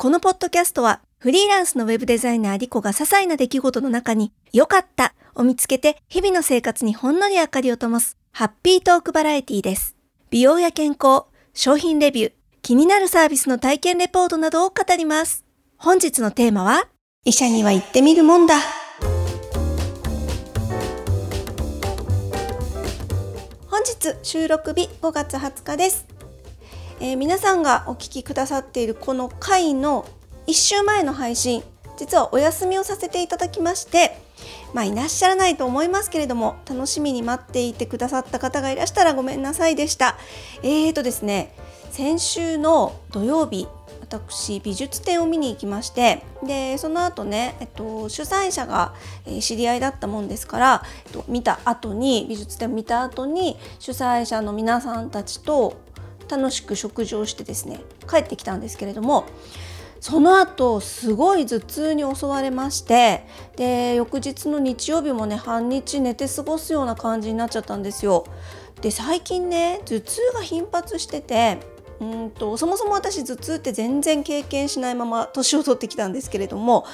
[0.00, 9.96] このポッドキャストはフリーランスのウェブデザイナーリコが些細な出来事の中に良かったを見つけて日々の生活にほんのり明かりを灯すハッピートークバラエティです。
[10.30, 12.32] 美容や健康、商品レビュー、
[12.62, 15.44] 気になるサービスの体験レポートなどを語ります。
[15.76, 16.86] 本日のテーマは
[17.24, 18.54] 医者には行ってみるもんだ。
[23.66, 26.17] 本日収録日5月20日です。
[27.00, 30.04] えー、皆さんがお聞きくださっているこの回の
[30.48, 31.62] 1週前の配信
[31.96, 34.16] 実はお休みをさせていただきまして
[34.74, 40.16] まあいらっしゃらないと思いますけれども楽しみに待っていてくださった方がいらしたらごめんなさいでした。
[40.62, 41.54] えーとですね
[41.90, 43.66] 先週の土曜日
[44.08, 48.94] 私美術展を見に行きましてでその後ね、えっと、主催者が、
[49.26, 55.76] え知り合いだったもんですから、えっと、見た後に美術展を見た後に主催者の皆さんたちと
[56.28, 59.24] 楽しく食事をしてですね帰ってきたんですけれども
[60.00, 63.24] その後すごい頭痛に襲われまして
[63.56, 68.24] で翌日の日曜日もね半日寝て過ごすような感じになっちゃったんですよ。
[68.80, 71.58] で最近ね頭痛が頻発してて
[72.00, 76.86] うんとそもそも私頭痛って全然経験しないまま年を取ってきたんですけれども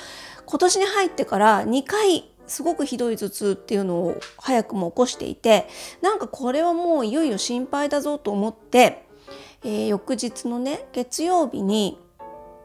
[0.47, 5.67] 今年に入ってから2回すごくひどい頭痛っていうのを早くも起こしていて
[6.01, 9.04] なんかこれはもういよいよ心配だぞと思って
[9.65, 11.99] えー、翌日のね月曜日に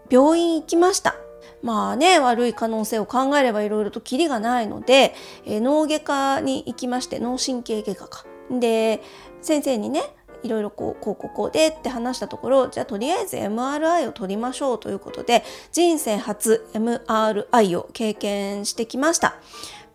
[0.10, 1.16] 病院行きました。
[1.62, 5.14] まあね悪い可能性を考えればいろいろとキリがないので、
[5.46, 8.26] えー、脳外科に行きまして脳神経外科か。
[8.52, 9.02] で
[9.42, 10.04] 先生にね
[10.44, 19.36] いろいろこうこうこうこうでって話したところじゃあとりあえず MRI を取りましょうということで人生初 MRI を経験してきました。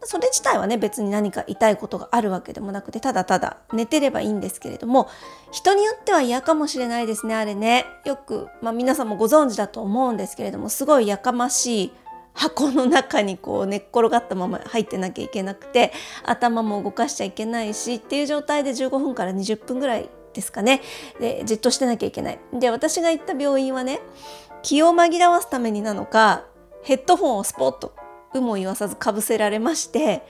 [0.04, 5.08] それ自体はね別に何か痛いことがあるわけでもなくてただただ寝てればいいんですけれども
[5.52, 7.86] 人によっては嫌かもしれないですねあれね。
[8.04, 11.92] よく、まあ、皆さんもご存知だと思うんですけれどもすごいやかましい
[12.34, 15.92] 箱の中にこう寝っ転がったまま入ってなきゃいけなくて
[16.24, 20.82] 頭も動かしちゃいけないしっていう状態で15分から20分ぐらいですかね。
[21.20, 22.40] でじっとしてなきゃいけない。
[22.52, 24.00] で私が行った病院はね
[24.62, 26.44] 気を紛らわすためになのか
[26.82, 27.94] ヘッドホンをスポッと
[28.34, 30.22] 有も言わさずかぶせられまして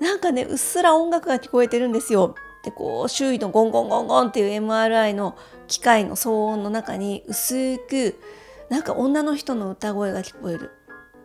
[0.00, 2.34] なんかねうっすら音楽が聞こえてるんですよ。
[2.64, 8.20] でこう周囲のゴンゴンゴンゴンっていう MRI の機械の騒音の中に薄く
[8.68, 10.70] なんか女の人の歌声が聞こえる。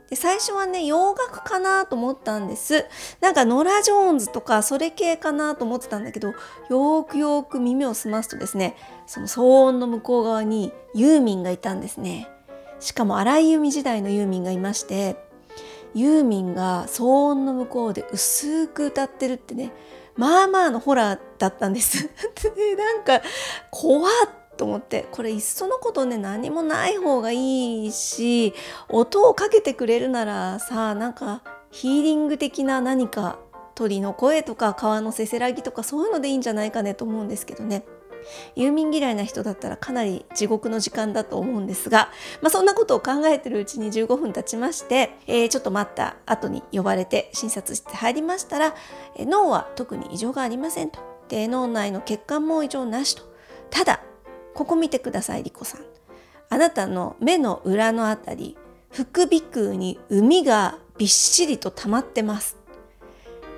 [0.09, 2.85] で最初はね洋楽かなと思ったんです
[3.21, 6.35] なんかノラ・ジョーンズとかそれ系かなと思ってたんだけど
[6.69, 8.75] よくよく耳を澄ますとですね
[9.07, 12.29] その騒音の向こう側にユーミンがいたんですね
[12.79, 15.24] しかも荒井由実時代のユーミンがいまして
[15.95, 19.71] ユーミンが騒音の向こうで薄く歌ってるってね。
[20.15, 22.03] まあまあのホラーだったんです。
[22.55, 23.21] でなんか
[23.71, 24.11] 怖っ
[24.57, 25.07] と思って。
[25.11, 28.53] これいっそのことね何もない方がいいし
[28.89, 31.41] 音をかけてくれるならさなんか
[31.71, 33.39] ヒーリング的な何か
[33.73, 37.85] 鳥の声とか川のせせらぎとかそういうのでいいんじゃないかねと思うんですけどね。
[38.55, 42.09] 郵便嫌いな人だったらかなり地獄の時間だと思うんですが、
[42.41, 48.75] まあ、そんなことを考えてるうちに15分経ちまして、えー、ちょっと待った後に呼ばれて診察室入りましたら、
[49.15, 50.99] えー、脳は特に異常がありませんと。
[51.27, 53.23] で脳内の血管も異常なしと。
[53.71, 54.01] ただ
[54.53, 55.81] ここ見てくださいリコさん。
[56.49, 58.55] あなたの目の裏のあたり
[58.91, 62.64] 副鼻腔に膿がびっしりと溜まってます。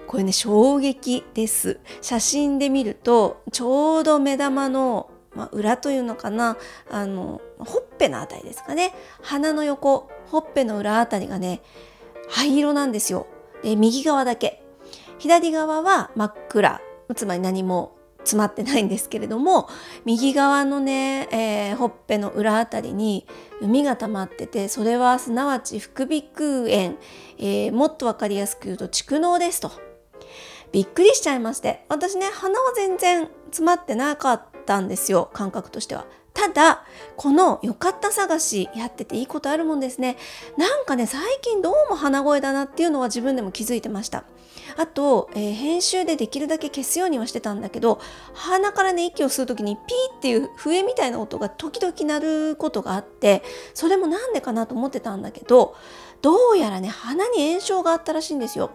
[0.08, 1.80] これね衝撃です。
[2.02, 6.58] 写真で見るとちょうど目玉の、まあ、裏というのかな。
[6.90, 8.94] あのほっぺのあたりですかね。
[9.22, 11.62] 鼻の横ほっぺの裏あたりがね
[12.30, 13.28] 灰色なんですよ。
[13.64, 14.64] で右側だけ。
[15.20, 16.82] 左側は真っ暗。
[17.16, 19.70] つまり何も詰まってないんですけれども
[20.04, 23.26] 右側のね、えー、ほっぺの裏あたりに
[23.62, 26.98] 膿が溜まっててそれはすなわち副鼻腔炎、
[27.38, 29.87] えー、もっと分かりやすく言うと蓄膿ですと。
[30.72, 31.86] びっくりしちゃいまして。
[31.90, 36.06] 私ね鼻は全然詰まってなかったんですよ感覚としては。
[36.34, 36.86] ただ
[37.16, 40.18] この良かった探しやってていいことあるもんですね。
[40.56, 44.26] なんかね最近どうも鼻声だなっていうのは自分でも気づいてました。
[44.76, 48.00] あと、えー、編集でできるだけ消すようにはしてたんだけど
[48.34, 52.20] 鼻からね息を吸う時にピーっていう笛みたいな音が時々鳴
[52.52, 53.42] ることがあって
[53.74, 55.76] それもなんでかなと思ってたんだけど
[56.22, 58.72] どうやらね鼻に炎症があったらしいんですよ。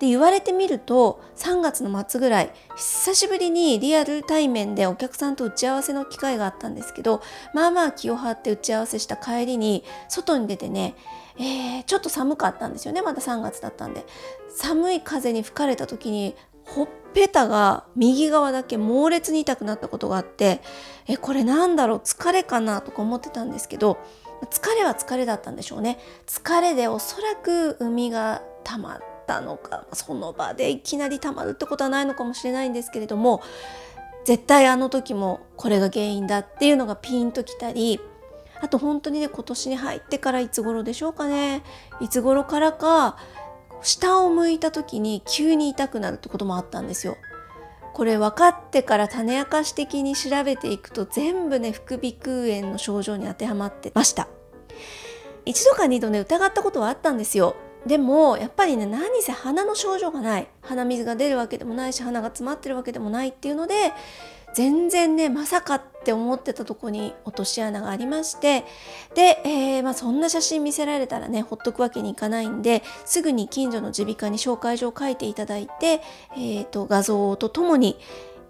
[0.00, 7.22] で言われてみると3月の末ぐらい久しぶりにリアル対面でお客さんと打ち合わせの機会があったんですけど
[7.54, 10.94] まあまあ気を張って打ち合わせした帰りに外に出てね、
[11.38, 14.04] えー、ちょっと寒かったんですよねまだ3月だったんで。
[14.50, 20.60] 寒い風に吹かれた時にほっぺたが右側だけ猛烈に痛くなったことがあって
[21.06, 23.98] えこれなんだろう疲れかなとか思ってたんですけど
[24.50, 25.98] 疲れは疲れだったんでしょうね。
[26.26, 33.42] 疲れでおそらく海が溜まったのかその場でいきなり溜まるってことはないのかもしれないんですけれども
[34.24, 38.00] 絶対あの時もこれが原因だっていうのがピンときたり
[38.60, 41.62] あと本当にね今年に入ってからいつ頃でしょうかね。
[42.00, 43.16] いつ頃からか
[43.82, 47.16] 下を向いた時に急に痛くなるってこともあったんですよ。
[47.94, 54.28] これ分かってから種明かし的に調べていくと全部ね副鼻腔炎の症状に当てはまってました。
[55.44, 57.56] 一度か二度ね疑ったことはあったんですよ。
[57.88, 60.48] でもやっぱりね何せ鼻の症状がない。
[60.60, 63.92] 鼻水が出るわけでもないし鼻が詰まってるわけでもないっていうので
[64.54, 68.64] 全然ねまさかって思ってたとこに落とし穴がありまして。
[69.14, 76.02] で、えー、まあ、そんな写真見せられたらねほっとくわけにいかないんですぐに近所の耳鼻科に紹介状を書いていただいて、
[76.32, 77.98] えーと、画像とともに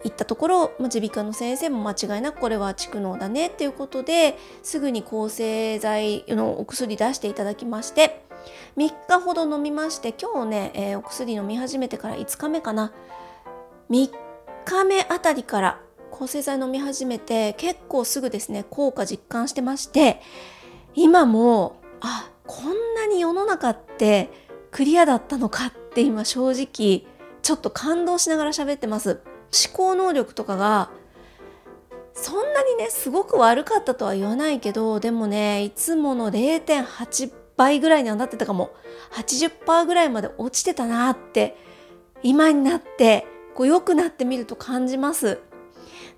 [0.05, 8.28] 行ったところ耳鼻科の先生も間違いなくこれは蓄膿だねっていうことですぐに抗生剤のお薬出していただきまして。
[8.79, 12.93] 3日ほど飲みまして今日ね、えー、お薬飲み始めてから5日目かな。
[13.91, 14.11] 3
[14.65, 15.81] 日目あたりから
[16.13, 20.21] 抗生剤飲み始めて結構すぐですね効果実感してまして
[20.95, 24.31] 今もあこんなに世の中って
[24.71, 27.05] クリアだったのかって今正直
[27.43, 29.23] ちょっと感動しながら喋ってます。
[29.69, 30.91] 思考能力とかが
[32.13, 38.71] そんなにねすごく悪かったとは言わないけどでもねいつもの0.8倍ぐらいにはなってたかも。
[39.13, 41.57] 80%ぐらいまで落ちてたなって
[42.23, 45.41] 今になってこう良くなってみると感じます。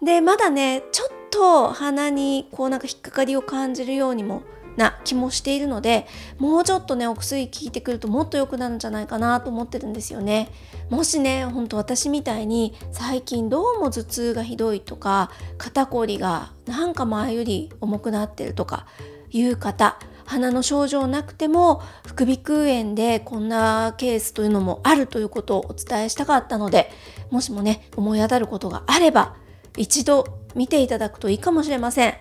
[0.03, 4.43] でまだねちょっと鼻にこうなんか引っかかりを感じるようにも
[4.77, 6.07] な気もしているので
[6.39, 10.51] もうちょっとねお薬効いてくるともっと良くなるんじゃないかなと思ってるんですよね。
[10.89, 18.87] もしねほんと私みたいに最近どうも頭痛がひどいとか肩こりがなんか前より重くなってるとか
[19.31, 19.99] いう方
[20.31, 26.89] 鼻の症状なくても副鼻腔炎でこんなケースというのもあるということをお伝えしたかったので
[27.31, 29.35] もしもね思い当たることがあれば
[29.77, 32.15] 一度見ていただくといいかもしれません。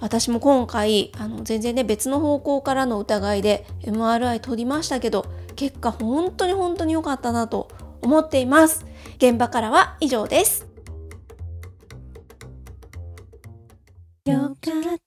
[0.00, 5.26] 私も今回あの全然ね別の方向からの疑いで MRI 取りましたけど
[5.56, 7.68] 結果本当に本当に良かったなと
[8.00, 8.86] 思っています。
[9.16, 10.64] 現場からは以上です。
[14.26, 14.97] よかっ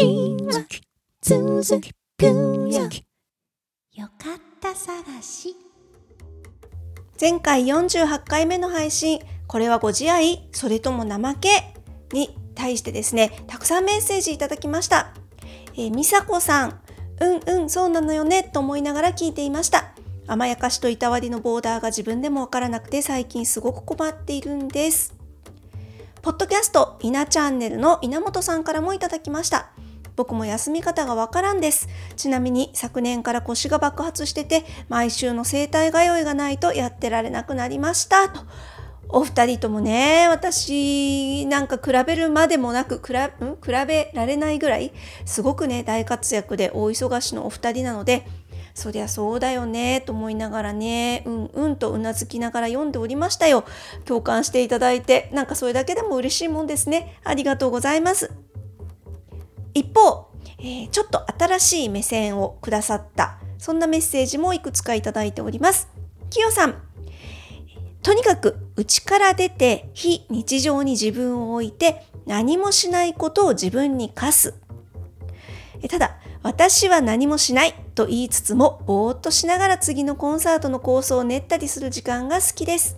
[0.00, 0.64] は
[1.20, 1.80] 続
[2.16, 2.88] くよ
[3.92, 5.54] よかった探し
[7.20, 11.50] 前回48回目の配信、これはご自愛それとも怠け
[12.14, 15.12] に対してですね、たくさんメッセージいただきました。
[15.74, 16.80] えー、みさこさん、
[17.20, 19.92] うんうん、そうなのよね、と思いながら聞いていました。
[20.26, 25.14] 甘やかしといたわりのボーダーが自分でもわからなくて最近すごく困っているんです。
[26.22, 29.72] ポッドキャスト、稲チャンネルの稲本さんからもいただきました。
[30.20, 31.88] 僕も休み方がわからんです。
[32.14, 38.28] ちなみに昨年から腰が爆発してて、毎週の整体通いがないとやってられなくなりました。
[38.28, 38.42] と。
[39.08, 43.14] お二人ともね、私なんか比べるまでもなく、比
[43.88, 44.92] べられないぐらい、
[45.24, 48.26] すごくね、大活躍で大忙しのお二人なので、
[48.74, 53.64] そりゃそうだよねと思いながらねうんうんとうなずきながら読んでおりましたよ
[54.04, 58.30] 共感していただいてなんかそれだけでも嬉しいもんですねありがとうございます
[59.74, 60.28] 一方、
[60.58, 65.88] えー、ちょっと新しい目線をくださったそんなメッセージもいくつかいただいております。
[66.30, 66.82] きよさん、
[68.02, 74.54] とにかく内から出て非日常に自分を置いて何もしないことを自分に課す。
[75.88, 82.96] ただ、私は何もしないと言いつつも、ぼーっとしながら次のコンサートの構想を練ったりする時間が好きです。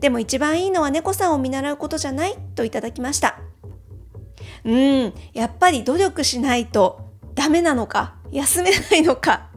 [0.00, 3.40] でも一番いいのは猫さんを見習うことじゃないといただきました。
[4.66, 7.00] うん、やっぱり努力しないと
[7.34, 9.48] ダメなのか、休めないのか。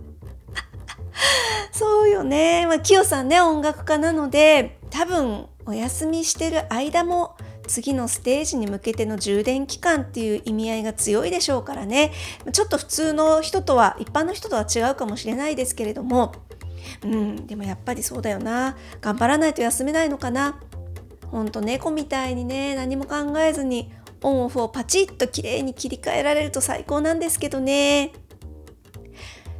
[1.73, 2.65] そうよね。
[2.67, 7.35] まあ、キヨさんね、音楽家なので、多分お休みしてる間も
[7.67, 12.11] 次のステージに向けての充電期間っていう意味合いが強いでしょうからね。
[12.51, 16.33] ちょっと普通の人とは、一般の人とは違うかもしれないですけれども、
[17.03, 18.77] うん、でもやっぱりそうだよな。
[19.01, 20.59] 頑張らないと休めないのかな。
[21.31, 28.11] ほんと猫みたいにね、何も考えずにオンオフをパチッと綺麗に切り替えられると最高なんですけどね。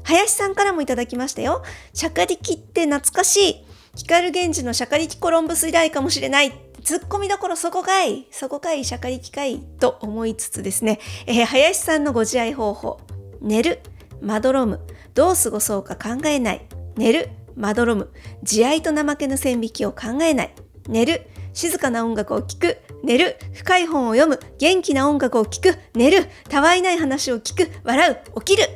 [0.04, 1.64] 林さんからもいただきましたよ。
[1.94, 3.66] シャカリキって懐かしい。
[3.96, 6.52] 光源氏のシャカリキコロンブス以来かもしれない。
[6.84, 13.00] ツッコミどころそこかい、そこかい、シャカリキかい、と思いつつですね、えー、林さんのご自愛方法。
[13.42, 13.82] 寝る、
[14.22, 14.80] まどろむ、
[15.14, 16.66] どう過ごそうか考えない。
[16.96, 18.12] 寝る、まどろむ、
[18.44, 20.56] 慈愛と怠けの線引きを考えない。
[20.88, 22.78] 寝る、静かな音楽を聴く。
[23.04, 23.38] 寝る。
[23.54, 24.40] 深い本を読む。
[24.58, 25.78] 元気な音楽を聴く。
[25.94, 26.28] 寝る。
[26.50, 27.72] たわいない話を聞く。
[27.84, 28.42] 笑う。
[28.42, 28.68] 起きる。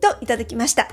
[0.00, 0.88] といただきました。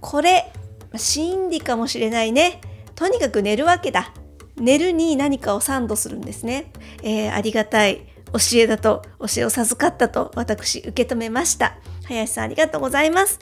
[0.00, 0.52] これ
[0.94, 2.60] 心理かもしれないね。
[2.94, 4.14] とにかく寝るわけだ。
[4.56, 6.72] 寝るに何かをサンドするんですね、
[7.02, 8.06] えー、ありがたい。
[8.32, 9.02] 教えだと。
[9.20, 10.30] 教えを授かったと。
[10.34, 11.76] 私受け止めました。
[12.04, 13.38] 林さんありがとうございます。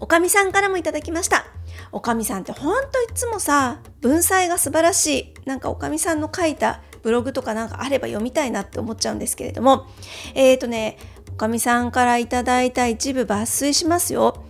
[0.00, 1.46] おかみさんからもいただきました。
[1.92, 9.86] おかみさんってほんといつもさ文才が素晴らしいなんかおかみさんの書いたブログとかなんかあれば読みたいなって思っちゃうんですけれども。
[10.34, 10.96] えっ、ー、とね
[11.30, 14.44] おかみさんからいただいた一部抜粋しますよ。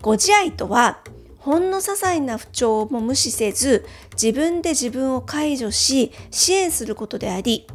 [0.00, 1.00] ご自愛とは
[1.38, 7.66] ほんの些細な不調も無視せず自分で自分を解除し支援することであり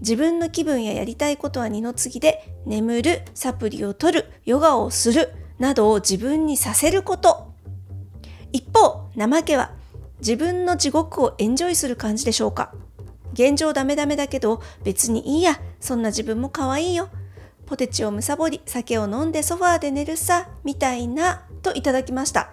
[0.00, 7.55] 自分の気分ややりたいことは二の次で眠るサプリを取るヨガをするなどを自分にさせること。
[8.56, 9.72] 一方怠けは
[10.20, 12.72] 自分の地獄をエンジョイする感じでしょうか。
[13.34, 17.10] 現状ダメダメだけど別にいいやそんな自分も可愛いよ。
[17.66, 22.50] ポテチをむさぼり酒を飲んでソファーで寝るさみたいなといただきました。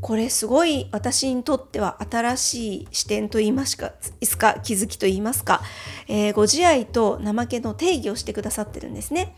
[0.00, 5.62] これすごい私にとっては新しい視点と言いますかいすか気づきと言いますか、
[6.08, 9.36] えー、ご自愛と怠けの定義をしてくださってるんですね。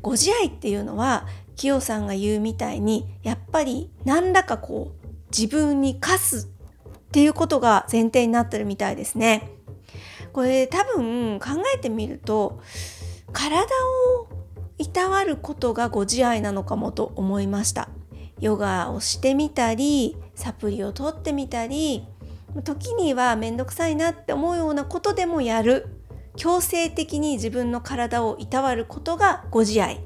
[0.00, 4.99] ご自愛っていうのはきよさんが言うみたいにやっぱり何らかこう
[5.30, 9.50] 自分に課すっていうことが前提になってるみたいですね。
[10.32, 12.60] これ多分考えてみると
[13.32, 13.64] 体
[14.16, 14.28] を
[14.78, 17.88] いたわることがご自愛なのかもと思いました。
[18.40, 22.06] ヨガをしてみたりサプリを取ってみたり
[22.64, 25.86] 時には面倒くさいなって思うようなことでもやる
[26.36, 30.00] 強制的に自分の体をいたわることがご自愛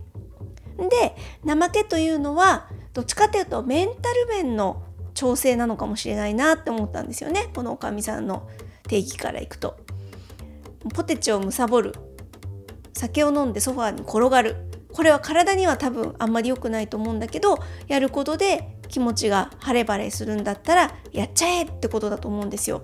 [0.77, 1.15] で
[1.47, 4.83] 怠けというのはどっちかというとメンタル面の
[5.15, 8.49] 調整なのかもしれないなって思ったんですよねこのおかみさんの
[8.89, 9.77] 定義からいくと
[10.93, 11.95] ポテチをむさぼる
[12.93, 14.57] 酒を飲んでソファーに転がる
[14.93, 22.83] これは体には多分あんまり良くないと思うんだけどやることで気持ちが晴れ晴れするんだったらやっちゃえってことだと思うんですよ。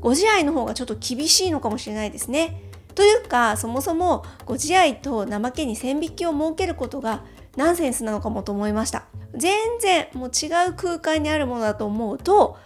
[0.00, 2.70] ご自愛の方がちょっと厳しいのかもしれないですね。
[2.94, 7.24] というかそもそもご自愛と怠けに線引きを設けることが
[7.56, 9.04] ナンセンスなのかもと思いました。
[9.36, 12.56] 全然もう違う空間にあるものだと思うと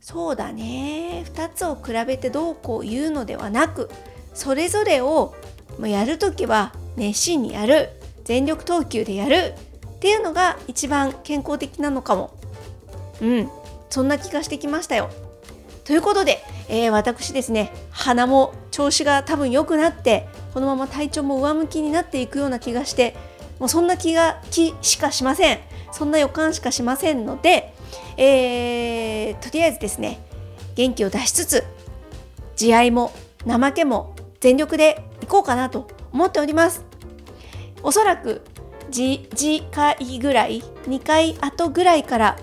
[0.00, 1.24] そうだね。
[1.34, 3.90] 2つを比べてどうこう言うのではなく
[4.32, 5.34] それぞれを
[5.80, 7.90] やるときは熱心にやる
[8.24, 9.54] 全力投球でやる
[9.86, 12.34] っていうのが一番健康的なのかも。
[13.20, 13.50] うん。
[13.90, 15.10] そんな気がしてきましたよ。
[15.84, 23.16] ということで、えー、私ですね鼻も調子が多分良くなってこのまま体調も上向きになっていくような気がして
[23.58, 25.58] もうそんな気が気しかしません。
[25.92, 27.74] そんな予感しかしませんので、
[28.16, 30.20] えー、とりあえずですね
[30.74, 31.64] 元気を出しつつ
[32.56, 33.12] 慈愛も
[33.46, 36.84] 怠けも全力でいこうかなと思っております。
[37.82, 38.42] おそらく
[38.90, 42.38] 次回ぐらい2回後ぐらいから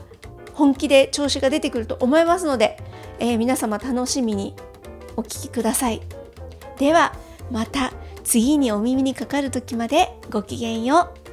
[0.53, 2.77] 本気で調子が出てくると思いますので、
[3.19, 4.55] えー、皆様楽しみに
[5.17, 6.01] お聴きください。
[6.77, 7.13] では
[7.51, 7.91] また
[8.23, 11.24] 次にお耳にかかる時までごきげんよう。